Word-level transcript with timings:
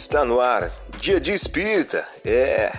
Está 0.00 0.24
no 0.24 0.38
ar, 0.40 0.70
Dia 1.00 1.18
de 1.18 1.32
Espírita. 1.32 2.06
É 2.24 2.70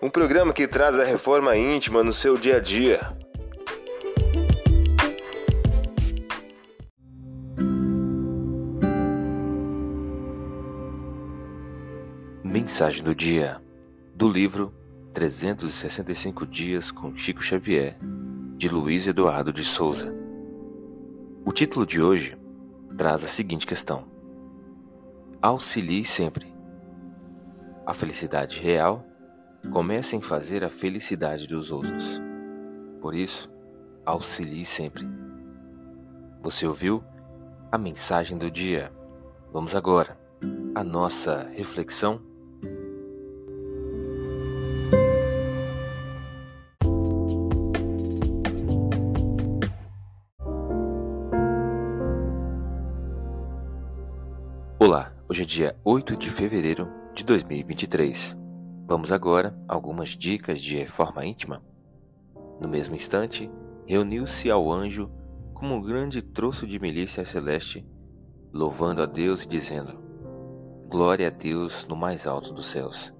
um 0.00 0.08
programa 0.08 0.50
que 0.50 0.66
traz 0.66 0.98
a 0.98 1.04
reforma 1.04 1.54
íntima 1.54 2.02
no 2.02 2.12
seu 2.12 2.38
dia 2.38 2.56
a 2.56 2.58
dia. 2.58 3.00
Mensagem 12.42 13.04
do 13.04 13.14
dia 13.14 13.60
do 14.14 14.26
livro 14.26 14.72
365 15.12 16.46
dias 16.46 16.90
com 16.90 17.14
Chico 17.14 17.42
Xavier, 17.42 17.98
de 18.56 18.70
Luiz 18.70 19.06
Eduardo 19.06 19.52
de 19.52 19.66
Souza. 19.66 20.14
O 21.44 21.52
título 21.52 21.84
de 21.84 22.00
hoje 22.00 22.38
traz 22.96 23.22
a 23.22 23.28
seguinte 23.28 23.66
questão: 23.66 24.06
Auxilie 25.42 26.06
sempre. 26.06 26.53
A 27.86 27.92
felicidade 27.92 28.58
real 28.60 29.04
começa 29.70 30.16
em 30.16 30.22
fazer 30.22 30.64
a 30.64 30.70
felicidade 30.70 31.46
dos 31.46 31.70
outros. 31.70 32.18
Por 32.98 33.14
isso, 33.14 33.50
auxilie 34.06 34.64
sempre. 34.64 35.06
Você 36.40 36.66
ouviu 36.66 37.04
a 37.70 37.76
mensagem 37.76 38.38
do 38.38 38.50
dia? 38.50 38.90
Vamos 39.52 39.74
agora 39.74 40.18
à 40.74 40.82
nossa 40.82 41.46
reflexão 41.52 42.22
Olá, 54.78 55.12
hoje 55.28 55.42
é 55.42 55.44
dia 55.46 55.76
8 55.84 56.16
de 56.16 56.30
fevereiro 56.30 57.03
de 57.14 57.24
2023. 57.24 58.36
Vamos 58.88 59.12
agora 59.12 59.56
a 59.68 59.74
algumas 59.74 60.10
dicas 60.10 60.60
de 60.60 60.76
reforma 60.76 61.24
íntima. 61.24 61.62
No 62.60 62.68
mesmo 62.68 62.96
instante, 62.96 63.48
reuniu-se 63.86 64.50
ao 64.50 64.70
anjo 64.70 65.08
como 65.54 65.76
um 65.76 65.80
grande 65.80 66.20
troço 66.20 66.66
de 66.66 66.78
milícia 66.80 67.24
celeste, 67.24 67.86
louvando 68.52 69.00
a 69.00 69.06
Deus 69.06 69.44
e 69.44 69.48
dizendo: 69.48 69.96
Glória 70.88 71.28
a 71.28 71.30
Deus 71.30 71.86
no 71.86 71.94
mais 71.94 72.26
alto 72.26 72.52
dos 72.52 72.66
céus, 72.66 73.14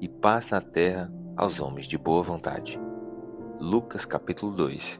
e 0.00 0.08
paz 0.08 0.48
na 0.48 0.62
terra 0.62 1.12
aos 1.36 1.60
homens 1.60 1.86
de 1.86 1.98
boa 1.98 2.22
vontade. 2.22 2.80
Lucas 3.60 4.06
capítulo 4.06 4.52
2, 4.52 4.98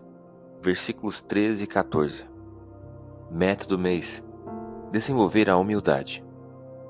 versículos 0.62 1.22
13 1.22 1.64
e 1.64 1.66
14. 1.66 2.24
Método 3.30 3.78
mês 3.78 4.22
desenvolver 4.92 5.48
a 5.48 5.56
humildade. 5.56 6.23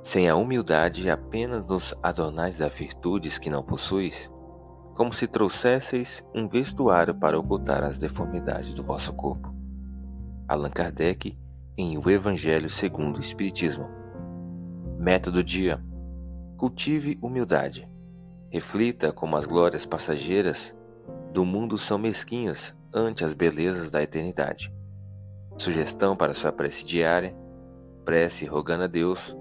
Sem 0.04 0.28
a 0.28 0.36
humildade 0.36 1.08
apenas 1.08 1.64
nos 1.64 1.94
adornais 2.02 2.58
das 2.58 2.70
virtudes 2.74 3.38
que 3.38 3.48
não 3.48 3.62
possuis, 3.62 4.30
como 4.94 5.14
se 5.14 5.26
trouxesseis 5.26 6.22
um 6.34 6.46
vestuário 6.46 7.14
para 7.14 7.38
ocultar 7.38 7.82
as 7.82 7.96
deformidades 7.96 8.74
do 8.74 8.82
vosso 8.82 9.14
corpo. 9.14 9.54
Allan 10.46 10.68
Kardec, 10.68 11.38
em 11.74 11.96
O 11.96 12.10
Evangelho 12.10 12.68
segundo 12.68 13.16
o 13.16 13.20
Espiritismo. 13.20 13.88
Método 14.98 15.42
dia: 15.42 15.82
cultive 16.58 17.18
humildade. 17.22 17.88
Reflita 18.50 19.10
como 19.10 19.38
as 19.38 19.46
glórias 19.46 19.86
passageiras 19.86 20.76
do 21.32 21.46
mundo 21.46 21.78
são 21.78 21.96
mesquinhas 21.96 22.76
ante 22.92 23.24
as 23.24 23.32
belezas 23.32 23.90
da 23.90 24.02
eternidade. 24.02 24.70
Sugestão 25.56 26.14
para 26.14 26.34
sua 26.34 26.52
prece 26.52 26.84
diária: 26.84 27.34
prece 28.04 28.44
rogando 28.44 28.84
a 28.84 28.86
Deus 28.86 29.34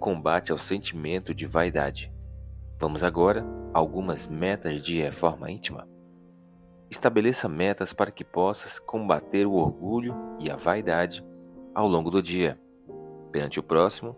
combate 0.00 0.50
ao 0.50 0.58
sentimento 0.58 1.32
de 1.34 1.46
vaidade. 1.46 2.12
Vamos 2.78 3.04
agora 3.04 3.44
a 3.72 3.78
algumas 3.78 4.26
metas 4.26 4.80
de 4.80 5.00
reforma 5.00 5.50
íntima. 5.50 5.86
Estabeleça 6.90 7.48
metas 7.48 7.92
para 7.92 8.10
que 8.10 8.24
possas 8.24 8.80
combater 8.80 9.46
o 9.46 9.52
orgulho 9.52 10.16
e 10.40 10.50
a 10.50 10.56
vaidade 10.56 11.24
ao 11.72 11.86
longo 11.86 12.10
do 12.10 12.20
dia, 12.20 12.58
perante 13.30 13.60
o 13.60 13.62
próximo, 13.62 14.16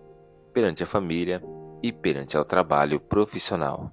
perante 0.55 0.83
a 0.83 0.87
família 0.87 1.43
e 1.83 1.93
perante 1.93 2.37
ao 2.37 2.45
trabalho 2.45 3.01
profissional. 3.01 3.93